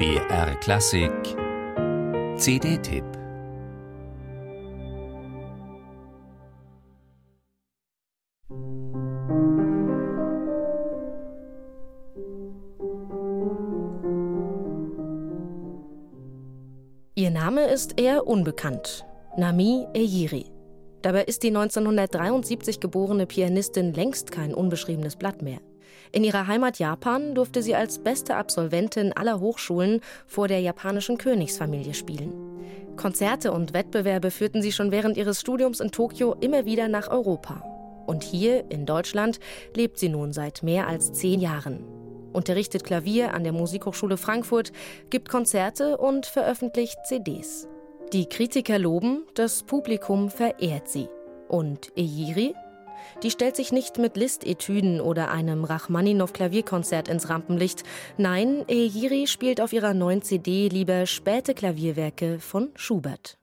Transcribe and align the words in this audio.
BR 0.00 0.54
Klassik 0.60 1.12
CD-Tipp 2.38 3.04
Ihr 17.14 17.30
Name 17.30 17.66
ist 17.66 18.00
eher 18.00 18.26
unbekannt. 18.26 19.04
Nami 19.36 19.86
Eyiri. 19.92 20.46
Dabei 21.02 21.24
ist 21.24 21.42
die 21.42 21.48
1973 21.48 22.80
geborene 22.80 23.26
Pianistin 23.26 23.92
längst 23.92 24.32
kein 24.32 24.54
unbeschriebenes 24.54 25.16
Blatt 25.16 25.42
mehr. 25.42 25.60
In 26.12 26.24
ihrer 26.24 26.46
Heimat 26.46 26.78
Japan 26.78 27.34
durfte 27.34 27.62
sie 27.62 27.74
als 27.74 27.98
beste 27.98 28.36
Absolventin 28.36 29.12
aller 29.12 29.40
Hochschulen 29.40 30.00
vor 30.26 30.48
der 30.48 30.60
japanischen 30.60 31.18
Königsfamilie 31.18 31.94
spielen. 31.94 32.32
Konzerte 32.96 33.52
und 33.52 33.72
Wettbewerbe 33.72 34.30
führten 34.30 34.62
sie 34.62 34.72
schon 34.72 34.90
während 34.90 35.16
ihres 35.16 35.40
Studiums 35.40 35.80
in 35.80 35.90
Tokio 35.90 36.34
immer 36.40 36.64
wieder 36.64 36.88
nach 36.88 37.08
Europa. 37.08 37.62
Und 38.06 38.24
hier 38.24 38.70
in 38.70 38.86
Deutschland 38.86 39.38
lebt 39.74 39.98
sie 39.98 40.08
nun 40.08 40.32
seit 40.32 40.62
mehr 40.62 40.88
als 40.88 41.12
zehn 41.12 41.40
Jahren. 41.40 41.84
Unterrichtet 42.32 42.84
Klavier 42.84 43.34
an 43.34 43.44
der 43.44 43.52
Musikhochschule 43.52 44.16
Frankfurt, 44.16 44.72
gibt 45.10 45.28
Konzerte 45.28 45.96
und 45.96 46.26
veröffentlicht 46.26 46.98
CDs. 47.04 47.68
Die 48.12 48.26
Kritiker 48.26 48.78
loben, 48.78 49.24
das 49.34 49.62
Publikum 49.62 50.30
verehrt 50.30 50.88
sie. 50.88 51.08
Und 51.48 51.92
Eyiri 51.96 52.54
die 53.22 53.30
stellt 53.30 53.56
sich 53.56 53.72
nicht 53.72 53.98
mit 53.98 54.16
Listetüden 54.16 55.00
oder 55.00 55.30
einem 55.30 55.64
Rachmaninow-Klavierkonzert 55.64 57.08
ins 57.08 57.28
Rampenlicht. 57.28 57.82
Nein, 58.16 58.64
Eyiri 58.68 59.26
spielt 59.26 59.60
auf 59.60 59.72
ihrer 59.72 59.94
neuen 59.94 60.22
CD 60.22 60.68
lieber 60.68 61.06
späte 61.06 61.54
Klavierwerke 61.54 62.38
von 62.40 62.70
Schubert. 62.74 63.39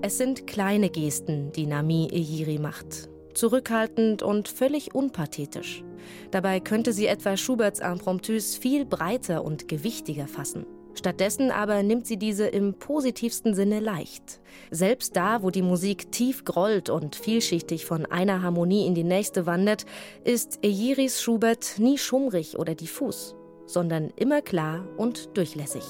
Es 0.00 0.16
sind 0.16 0.46
kleine 0.46 0.90
Gesten, 0.90 1.50
die 1.50 1.66
Nami 1.66 2.08
Ehiri 2.12 2.60
macht. 2.60 3.08
Zurückhaltend 3.34 4.22
und 4.22 4.46
völlig 4.46 4.94
unpathetisch. 4.94 5.82
Dabei 6.30 6.60
könnte 6.60 6.92
sie 6.92 7.06
etwa 7.06 7.36
Schuberts 7.36 7.80
Impromptus 7.80 8.54
viel 8.54 8.84
breiter 8.84 9.44
und 9.44 9.66
gewichtiger 9.66 10.28
fassen. 10.28 10.66
Stattdessen 10.94 11.50
aber 11.50 11.82
nimmt 11.82 12.06
sie 12.06 12.16
diese 12.16 12.46
im 12.46 12.74
positivsten 12.74 13.54
Sinne 13.54 13.80
leicht. 13.80 14.40
Selbst 14.70 15.16
da, 15.16 15.42
wo 15.42 15.50
die 15.50 15.62
Musik 15.62 16.12
tief 16.12 16.44
grollt 16.44 16.90
und 16.90 17.16
vielschichtig 17.16 17.84
von 17.84 18.06
einer 18.06 18.40
Harmonie 18.42 18.86
in 18.86 18.94
die 18.94 19.04
nächste 19.04 19.46
wandert, 19.46 19.84
ist 20.22 20.60
Ejiris 20.62 21.20
Schubert 21.20 21.74
nie 21.78 21.98
schummrig 21.98 22.56
oder 22.56 22.76
diffus, 22.76 23.34
sondern 23.66 24.10
immer 24.14 24.42
klar 24.42 24.86
und 24.96 25.36
durchlässig. 25.36 25.84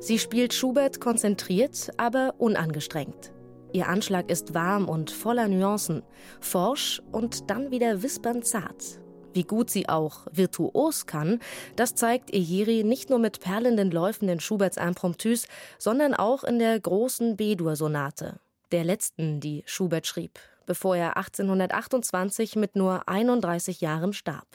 Sie 0.00 0.20
spielt 0.20 0.54
Schubert 0.54 1.00
konzentriert, 1.00 1.90
aber 1.96 2.34
unangestrengt. 2.38 3.32
Ihr 3.72 3.88
Anschlag 3.88 4.30
ist 4.30 4.54
warm 4.54 4.88
und 4.88 5.10
voller 5.10 5.48
Nuancen, 5.48 6.02
forsch 6.40 7.02
und 7.10 7.50
dann 7.50 7.72
wieder 7.72 8.02
wispernd 8.02 8.46
zart. 8.46 9.00
Wie 9.34 9.42
gut 9.42 9.70
sie 9.70 9.88
auch 9.88 10.26
virtuos 10.32 11.06
kann, 11.06 11.40
das 11.74 11.96
zeigt 11.96 12.32
Eyiri 12.32 12.84
nicht 12.84 13.10
nur 13.10 13.18
mit 13.18 13.40
perlenden 13.40 13.90
Läufen 13.90 14.28
in 14.28 14.40
Schuberts 14.40 14.76
Impromptus, 14.76 15.46
sondern 15.78 16.14
auch 16.14 16.44
in 16.44 16.60
der 16.60 16.78
großen 16.78 17.36
B-Dur-Sonate, 17.36 18.38
der 18.70 18.84
letzten, 18.84 19.40
die 19.40 19.64
Schubert 19.66 20.06
schrieb, 20.06 20.38
bevor 20.64 20.96
er 20.96 21.16
1828 21.16 22.54
mit 22.54 22.76
nur 22.76 23.08
31 23.08 23.80
Jahren 23.80 24.12
starb. 24.12 24.46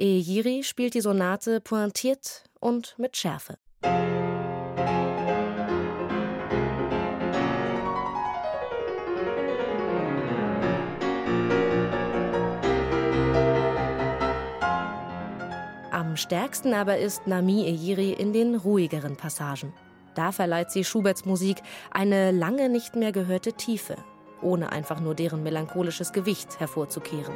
Eyiri 0.00 0.64
spielt 0.64 0.94
die 0.94 1.02
Sonate 1.02 1.60
pointiert 1.60 2.44
und 2.60 2.98
mit 2.98 3.16
Schärfe. 3.16 3.58
Am 16.14 16.18
stärksten 16.18 16.74
aber 16.74 16.98
ist 16.98 17.26
Nami 17.26 17.66
Eyiri 17.66 18.12
in 18.12 18.32
den 18.32 18.54
ruhigeren 18.54 19.16
Passagen. 19.16 19.72
Da 20.14 20.30
verleiht 20.30 20.70
sie 20.70 20.84
Schuberts 20.84 21.24
Musik 21.24 21.60
eine 21.90 22.30
lange 22.30 22.68
nicht 22.68 22.94
mehr 22.94 23.10
gehörte 23.10 23.54
Tiefe, 23.54 23.96
ohne 24.40 24.70
einfach 24.70 25.00
nur 25.00 25.16
deren 25.16 25.42
melancholisches 25.42 26.12
Gewicht 26.12 26.60
hervorzukehren. 26.60 27.34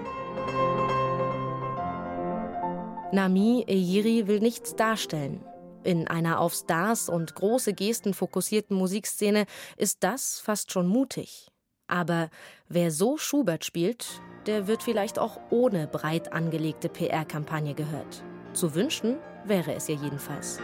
Nami 3.11 3.65
Eyiri 3.67 4.28
will 4.28 4.38
nichts 4.38 4.77
darstellen. 4.77 5.44
In 5.83 6.06
einer 6.06 6.38
auf 6.38 6.55
Stars 6.55 7.09
und 7.09 7.34
große 7.34 7.72
Gesten 7.72 8.15
fokussierten 8.15 8.77
Musikszene 8.77 9.47
ist 9.77 10.05
das 10.05 10.38
fast 10.38 10.71
schon 10.71 10.87
mutig. 10.87 11.49
Aber 11.88 12.31
wer 12.69 12.93
so 12.93 13.17
Schubert 13.17 13.65
spielt, 13.65 14.22
der 14.47 14.69
wird 14.69 14.84
vielleicht 14.84 15.19
auch 15.19 15.41
ohne 15.50 15.88
breit 15.88 16.33
angelegte 16.33 16.88
PR-Kampagne 16.88 17.75
gehört. 17.75 18.22
Zu 18.53 18.75
wünschen 18.75 19.17
wäre 19.45 19.75
es 19.75 19.89
ihr 19.89 19.97
jedenfalls. 19.97 20.59